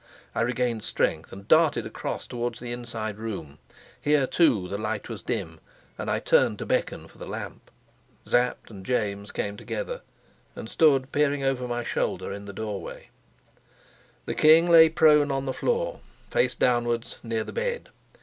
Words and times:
I 0.33 0.41
regained 0.41 0.83
strength, 0.83 1.31
and 1.31 1.47
darted 1.47 1.85
across 1.85 2.25
towards 2.25 2.59
the 2.59 2.71
inside 2.71 3.19
room. 3.19 3.59
Here 4.01 4.25
too 4.25 4.67
the 4.67 4.79
light 4.79 5.09
was 5.09 5.21
dim, 5.21 5.59
and 5.95 6.09
I 6.09 6.17
turned 6.17 6.57
to 6.57 6.65
beckon 6.65 7.07
for 7.07 7.19
the 7.19 7.27
lamp. 7.27 7.69
Sapt 8.25 8.71
and 8.71 8.83
James 8.83 9.29
came 9.31 9.57
together, 9.57 10.01
and 10.55 10.67
stood 10.71 11.11
peering 11.11 11.43
over 11.43 11.67
my 11.67 11.83
shoulder 11.83 12.33
in 12.33 12.45
the 12.45 12.51
doorway. 12.51 13.09
The 14.25 14.33
king 14.33 14.67
lay 14.67 14.89
prone 14.89 15.29
on 15.29 15.45
the 15.45 15.53
floor, 15.53 15.99
face 16.31 16.55
downwards, 16.55 17.19
near 17.21 17.43
the 17.43 17.53
bed. 17.53 17.89